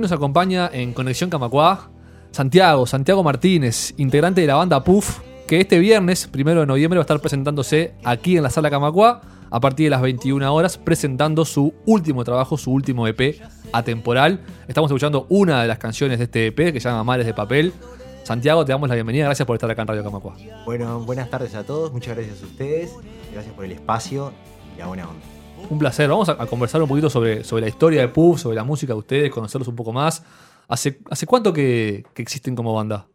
[0.00, 1.90] Nos acompaña en Conexión Camacuá
[2.30, 7.02] Santiago, Santiago Martínez, integrante de la banda Puff, que este viernes, primero de noviembre, va
[7.02, 11.44] a estar presentándose aquí en la sala Camacuá a partir de las 21 horas, presentando
[11.44, 13.42] su último trabajo, su último EP
[13.74, 14.40] atemporal.
[14.68, 17.74] Estamos escuchando una de las canciones de este EP que se llama Mares de Papel.
[18.22, 20.34] Santiago, te damos la bienvenida, gracias por estar acá en Radio Camacuá.
[20.64, 22.90] Bueno, buenas tardes a todos, muchas gracias a ustedes,
[23.34, 24.32] gracias por el espacio
[24.74, 25.39] y la buena onda.
[25.68, 26.08] Un placer.
[26.08, 28.92] Vamos a, a conversar un poquito sobre, sobre la historia de Puff, sobre la música
[28.92, 30.24] de ustedes, conocerlos un poco más.
[30.68, 33.06] ¿Hace, hace cuánto que, que existen como banda?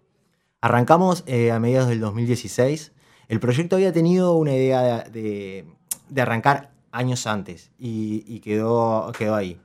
[0.62, 2.92] Arrancamos eh, a mediados del 2016.
[3.28, 5.66] El proyecto había tenido una idea de, de-
[6.08, 9.60] de arrancar años antes y, y quedó, quedó ahí.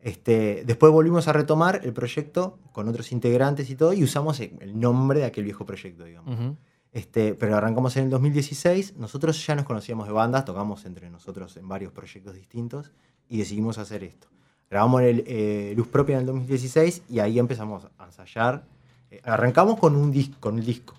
[0.00, 4.78] Este, después volvimos a retomar el proyecto con otros integrantes y todo y usamos el
[4.78, 6.34] nombre de aquel viejo proyecto, digamos.
[6.38, 6.56] Ujú.
[6.94, 8.94] Este, pero arrancamos en el 2016.
[8.96, 12.92] Nosotros ya nos conocíamos de bandas, tocamos entre nosotros en varios proyectos distintos
[13.28, 14.28] y decidimos hacer esto.
[14.70, 18.64] Grabamos el, eh, Luz Propia en el 2016 y ahí empezamos a ensayar.
[19.10, 20.94] Eh, arrancamos con un disco, con el disco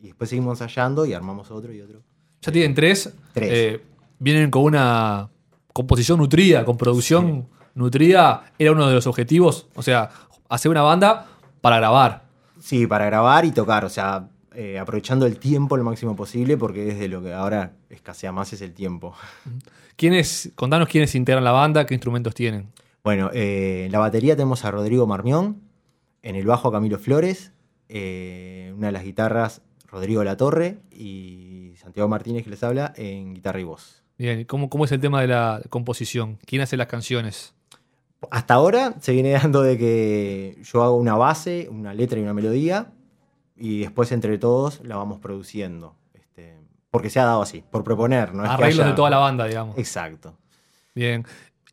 [0.00, 2.02] y después seguimos ensayando y armamos otro y otro.
[2.42, 3.14] Ya tienen tres.
[3.32, 3.50] Tres.
[3.52, 3.80] Eh,
[4.18, 5.30] vienen con una
[5.72, 8.52] composición nutrida, con producción nutrida.
[8.58, 9.68] Era uno de los objetivos.
[9.76, 10.10] O sea,
[10.48, 11.28] hacer una banda
[11.60, 12.24] para grabar.
[12.58, 14.28] Sí, para grabar y tocar, o sea,
[14.60, 18.52] eh, aprovechando el tiempo lo máximo posible porque es de lo que ahora escasea más
[18.52, 19.14] es el tiempo.
[19.94, 22.66] ¿Quiénes, contanos quiénes integran la banda, qué instrumentos tienen.
[23.04, 25.60] Bueno, eh, en la batería tenemos a Rodrigo Marmión,
[26.24, 27.52] en el bajo a Camilo Flores,
[27.88, 33.60] eh, una de las guitarras Rodrigo Latorre y Santiago Martínez que les habla en guitarra
[33.60, 34.02] y voz.
[34.18, 36.36] Bien, ¿y ¿cómo, cómo es el tema de la composición?
[36.44, 37.54] ¿Quién hace las canciones?
[38.32, 42.34] Hasta ahora se viene dando de que yo hago una base, una letra y una
[42.34, 42.90] melodía
[43.58, 45.94] y después entre todos la vamos produciendo.
[46.14, 46.56] Este,
[46.90, 48.42] porque se ha dado así, por proponer, ¿no?
[48.44, 49.76] es que Arreglos haya- de toda la banda, digamos.
[49.78, 50.34] Exacto.
[50.94, 51.24] Bien.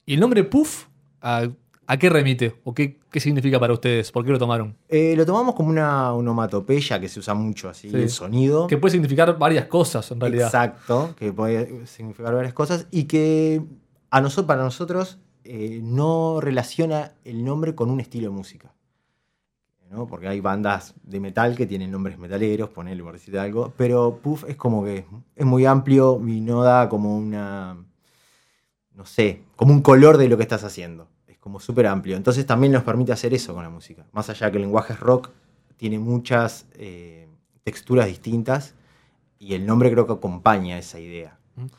[0.06, 0.86] ¿Y el nombre Puff,
[1.22, 1.48] a,
[1.88, 2.60] a qué remite?
[2.64, 4.12] ¿O qué, qué significa para ustedes?
[4.12, 4.76] ¿Por qué lo tomaron?
[4.90, 7.96] Eh, lo tomamos como una onomatopeya que se usa mucho así, Sí.
[7.96, 8.68] el sonido.
[8.68, 10.48] Que puede significar varias cosas, en realidad.
[10.48, 13.64] Exacto, que puede significar varias cosas y que
[14.12, 18.74] a nosotros, para nosotros eh, no relaciona el nombre con un estilo de música.
[19.96, 20.08] ¿No?
[20.08, 24.44] Porque hay bandas de metal que tienen nombres metaleros, ponele por decirte algo, pero Puff
[24.48, 27.78] es como que es muy amplio y no da como una,
[28.94, 31.08] no sé, como un color de lo que estás haciendo.
[31.28, 32.18] Es como súper amplio.
[32.18, 34.06] Entonces también nos permite hacer eso con la música.
[34.12, 35.30] Más allá que el lenguaje es rock,
[35.78, 37.28] tiene muchas eh,
[37.64, 38.76] texturas distintas
[39.40, 41.38] y el nombre creo que acompaña esa idea.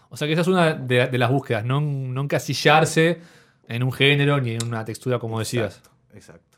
[0.08, 3.20] O sea que esa es una de, de las búsquedas, no, no encasillarse
[3.68, 5.76] en un género ni en una textura, como decías.
[5.76, 6.55] Exacto, exacto.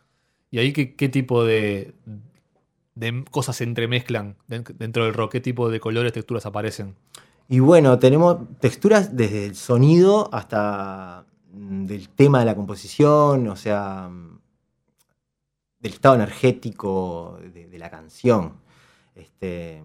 [0.51, 1.95] ¿Y ahí qué, qué tipo de,
[2.95, 5.33] de cosas se entremezclan den- dentro del rock?
[5.33, 6.95] ¿Qué tipo de colores, texturas aparecen?
[7.49, 13.57] Y bueno, tenemos texturas desde el sonido hasta mm, del tema de la composición, o
[13.57, 14.39] sea, mm,
[15.81, 18.55] del estado energético de, de la canción.
[19.15, 19.83] Este,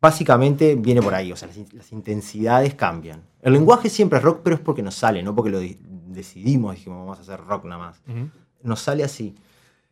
[0.00, 3.22] básicamente viene por ahí, o sea, las, in- las intensidades cambian.
[3.42, 6.74] El lenguaje siempre es rock, pero es porque nos sale, no porque lo di- decidimos,
[6.76, 8.02] dijimos vamos a hacer rock nada más.
[8.62, 9.34] Nos sale así.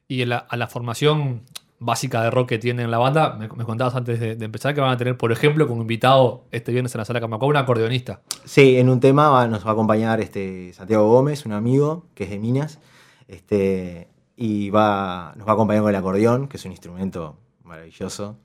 [0.09, 1.43] Y en la- a la formación
[1.78, 4.81] básica de rock que tienen la banda, me, me contabas antes de, de empezar que
[4.81, 8.22] van a tener, por ejemplo, como invitado este viernes en la sala Camacua, un acordeonista.
[8.44, 12.25] Sí, en un tema va- nos va a acompañar este Santiago Gómez, un amigo que
[12.25, 12.78] es de Minas,
[13.28, 18.38] este, y va, nos va a acompañar con el acordeón, que es un instrumento maravilloso.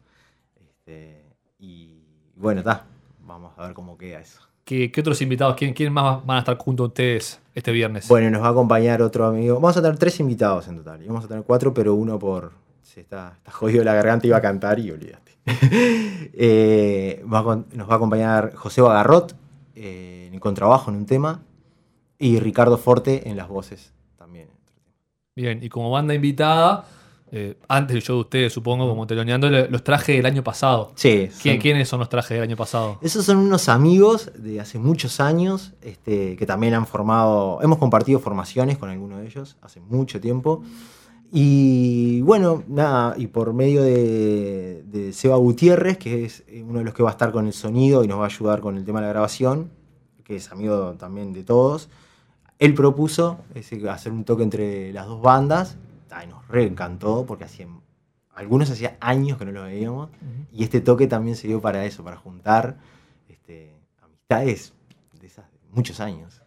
[0.60, 1.24] Este,
[1.60, 2.04] y
[2.36, 2.86] bueno, está,
[3.22, 4.42] vamos a ver cómo queda eso.
[4.72, 8.08] ¿Qué, qué otros invitados, quién, quién más van a estar junto a ustedes este viernes?
[8.08, 9.56] Bueno, nos va a acompañar otro amigo.
[9.56, 11.04] Vamos a tener tres invitados en total.
[11.04, 12.54] Y vamos a tener cuatro, pero uno por.
[12.82, 15.34] Se está, está jodido la garganta, iba a cantar y olvidaste.
[16.34, 19.36] Eh, va a con- nos va a acompañar José Bagarrot
[19.76, 21.42] eh, en el contrabajo en un tema.
[22.18, 24.48] Y Ricardo Forte en las voces también.
[25.36, 26.86] Bien, y como banda invitada,
[27.34, 30.92] eh, antes del show de ustedes, supongo, como teloneando, los trajes del año pasado.
[30.96, 32.98] Sí, ¿Quién- son- ¿Quiénes son los trajes del año pasado?
[33.02, 38.20] Esos son unos amigos de hace muchos años este, que también han formado, hemos compartido
[38.20, 40.62] formaciones con algunos de ellos hace mucho tiempo
[41.34, 46.86] Y bueno, nada, y por medio de, de Seba Gutiérrez, que es eh, uno de
[46.86, 48.84] los que va a estar con el sonido y nos va a ayudar con el
[48.84, 49.72] tema de la grabación,
[50.26, 51.88] que es amigo también de todos,
[52.60, 53.38] él propuso
[53.90, 55.78] hacer un toque entre las dos bandas.
[56.12, 57.68] Ay, nos re encantó porque hacía,
[58.36, 60.10] algunos hacía años que no lo veíamos.
[60.54, 62.78] Y este toque también se dio para eso, para juntar
[63.30, 64.74] este, amistades
[65.20, 66.42] de esas de muchos años.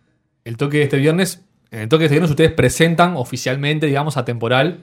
[0.45, 4.17] El toque de este viernes, en el toque de este viernes ustedes presentan oficialmente, digamos,
[4.17, 4.81] a Temporal,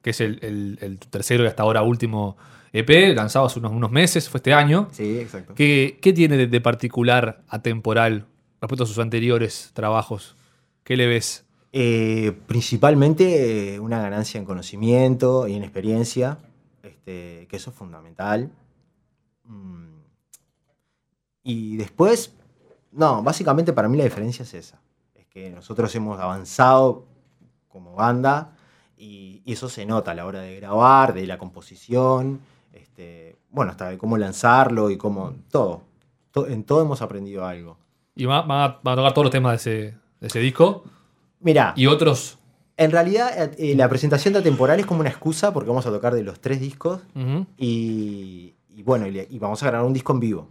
[0.00, 2.36] que es el, el- el tercero y hasta ahora último
[2.72, 4.88] EP, lanzado hace unos, unos meses, fue este año.
[4.92, 5.54] Sí, exacto.
[5.54, 8.24] ¿Qué, qué tiene de, de particular Atemporal
[8.60, 10.34] respecto a sus anteriores trabajos?
[10.82, 11.44] ¿Qué le ves?
[11.74, 16.38] Eh, principalmente eh, una ganancia en conocimiento y en experiencia,
[16.82, 18.50] este, que eso es fundamental.
[19.44, 19.94] Mm.
[21.44, 22.34] Y después,
[22.92, 24.80] no, básicamente para mí la diferencia es esa.
[25.14, 27.06] Es que nosotros hemos avanzado
[27.68, 28.54] como banda
[28.98, 32.40] y, eso se nota a la hora de grabar, de la composición,
[32.72, 35.82] este, bueno, hasta de cómo lanzarlo y cómo todo.
[36.32, 37.78] To- en todo hemos aprendido algo.
[38.14, 40.84] Y va- van a, tocar todos los temas de ese disco
[41.42, 42.38] Mira, y otros.
[42.76, 46.14] En realidad, eh, la presentación de Atemporal es como una excusa porque vamos a tocar
[46.14, 47.02] de los tres discos
[47.58, 50.48] y, y bueno, y, vamos a grabar un disco en vivo.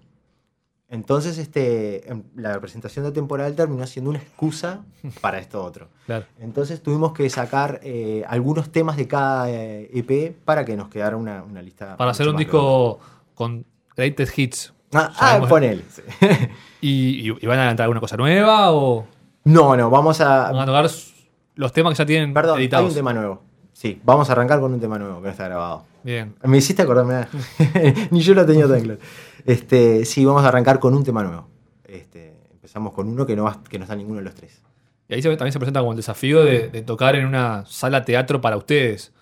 [0.90, 4.82] Entonces, este, em, la presentación de Atemporal terminó siendo una excusa
[5.22, 5.88] para esto otro.
[6.06, 6.26] Claro.
[6.40, 11.16] Entonces tuvimos que sacar eh, algunos temas de cada eh, EP para que nos quedara
[11.18, 11.96] una, una lista.
[11.98, 13.00] Para hacer un disco
[13.34, 13.66] con
[13.96, 14.74] greatest hits.
[14.94, 15.48] Ah, ah,
[15.90, 16.02] sí.
[16.82, 19.08] ¿Y, y- y van a adelantar alguna cosa nueva o
[19.44, 20.52] No, no, vamos a.
[20.52, 20.90] van a tocar
[21.56, 22.90] los temas que ya tienen Perdón, hay editados?
[22.90, 23.42] un tema nuevo.
[23.74, 25.86] Sí, vamos a arrancar con un tema nuevo que no está grabado.
[26.04, 26.36] Bien.
[26.44, 27.26] Me hiciste acordarme.
[28.12, 29.00] Ni yo lo tenía tan claro.
[29.46, 31.48] Este, sí, vamos a arrancar con un tema nuevo.
[31.84, 34.62] Este, empezamos con uno que no, va- que no está ninguno de los tres.
[35.08, 38.04] Y ahí se- también se presenta como el desafío de, de tocar en una sala
[38.06, 39.14] teatro para ustedes.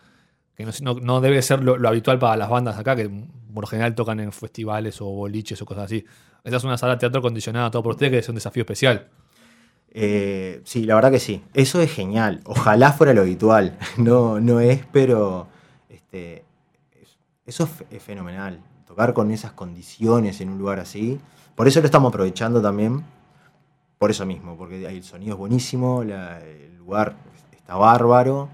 [0.56, 3.10] Que no, no- no debe ser lo, lo habitual para las bandas acá, que
[3.54, 6.06] por lo general tocan en festivales o boliches o cosas así.
[6.44, 9.08] Esta es una sala de teatro condicionada todo por ustedes, que es un desafío especial.
[9.92, 11.44] Eh, sí, la verdad que sí.
[11.54, 12.42] Eso es genial.
[12.46, 13.78] Ojalá fuera lo habitual.
[13.98, 15.48] No, no es, pero
[15.90, 16.44] este,
[17.02, 18.62] es- eso es, fe- es fenomenal.
[18.86, 21.20] Tocar con esas condiciones en un lugar así.
[21.56, 23.04] Por eso lo estamos aprovechando también.
[23.98, 27.16] Por eso mismo, porque el sonido es buenísimo, el lugar
[27.52, 28.48] está bárbaro.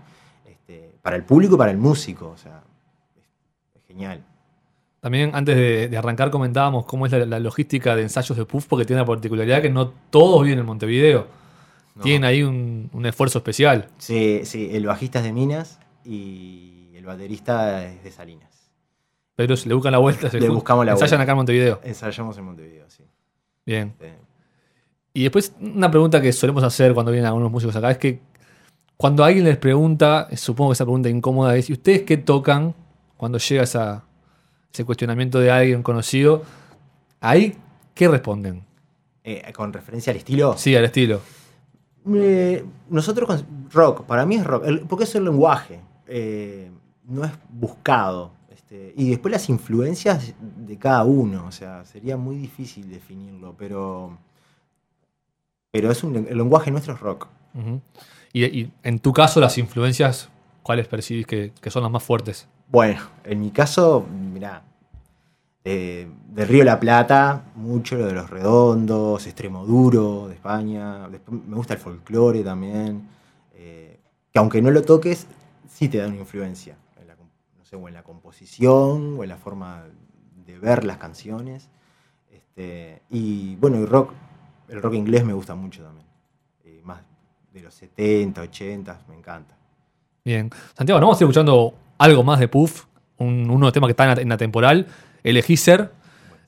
[0.45, 2.29] este, para el público y para el músico.
[2.29, 2.63] O sea,
[3.75, 4.23] es genial.
[5.05, 8.65] También antes de, de arrancar comentábamos cómo es la, la logística de ensayos de Puff,
[8.65, 11.27] porque tiene la particularidad que no todos viven en Montevideo.
[11.93, 12.01] No.
[12.01, 13.87] Tienen ahí un, un esfuerzo especial.
[13.99, 18.49] Sí, sí, el bajista es de Minas y el baterista es de Salinas.
[19.35, 21.21] Pero se le buscan la vuelta, se Le buscamos la ensayan vuelta.
[21.21, 21.81] acá en Montevideo.
[21.83, 23.03] Ensayamos en Montevideo, sí.
[23.63, 23.93] Bien.
[25.13, 28.21] Y después, una pregunta que solemos hacer cuando vienen algunos músicos acá es que
[28.97, 32.73] cuando alguien les pregunta, supongo que esa pregunta incómoda es: ¿y ustedes qué tocan
[33.17, 34.03] cuando llega esa,
[34.73, 36.43] ese cuestionamiento de alguien conocido?
[37.21, 37.55] Ahí,
[37.93, 38.63] ¿qué responden?
[39.27, 40.55] eh, con referencia al estilo.
[40.55, 41.19] Sí, al estilo.
[42.13, 46.69] Eh, nosotros con rock, para mí es rock, el- porque es el lenguaje, eh,
[47.05, 48.31] no es buscado.
[48.51, 54.17] este, y después las influencias de cada uno, o sea, sería muy difícil definirlo, pero,
[55.71, 57.27] pero es un, el lenguaje nuestro es rock.
[58.33, 60.29] Y, y en tu caso, las influencias,
[60.63, 62.47] ¿cuáles percibís que, que son las más fuertes?
[62.67, 64.63] Bueno, en mi caso, mirá,
[65.63, 71.55] de, de Río la Plata, mucho lo de los redondos, extremo duro de España, me
[71.55, 73.07] gusta el folclore también,
[73.53, 73.99] eh,
[74.31, 75.27] que aunque no lo toques,
[75.67, 79.29] sí te da una influencia, en la, no sé, o en la composición, o en
[79.29, 79.83] la forma
[80.45, 81.69] de ver las canciones.
[82.29, 84.11] Este, y bueno, el rock,
[84.69, 86.07] el rock inglés me gusta mucho también,
[86.65, 87.01] eh, más
[87.53, 89.55] de los 70, 80, me encanta.
[90.23, 90.49] Bien.
[90.75, 92.85] Santiago, ¿no vamos a ir escuchando algo más de Puff?
[93.17, 94.87] Un, uno de los temas que están en la temporal.
[95.23, 95.91] Elegí ser.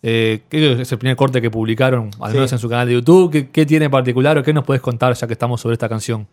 [0.04, 2.38] Eh, que es el primer corte que publicaron, al Sí.
[2.38, 3.32] menos en su canal de YouTube.
[3.32, 5.89] ¿Qué, qué tiene en particular o qué nos puedes contar ya que estamos sobre esta
[5.89, 6.27] canción?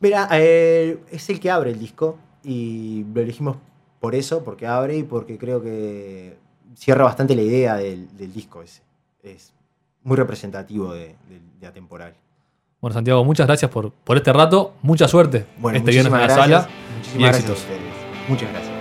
[0.00, 3.56] Mira, eh, es el que abre el disco y lo elegimos
[4.00, 6.36] por eso, porque abre y porque creo que
[6.76, 8.82] cierra bastante la idea del, del disco ese.
[9.22, 9.54] Es
[10.02, 12.14] muy representativo de, de, de Atemporal.
[12.80, 14.74] Bueno, Santiago, muchas gracias por, por este rato.
[14.82, 16.44] Mucha suerte Bueno, este viernes en la gracias.
[16.44, 16.68] sala.
[16.96, 17.60] Muchísimas y gracias éxitos.
[17.62, 18.03] ustedes.
[18.26, 18.73] Muchas gracias.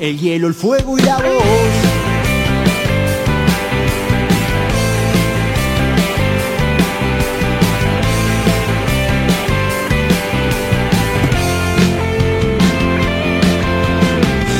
[0.00, 1.42] El hielo, el fuego y la voz.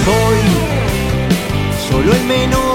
[0.04, 2.65] Soy solo el menos